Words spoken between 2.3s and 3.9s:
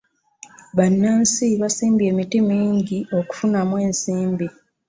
mingi okufunamu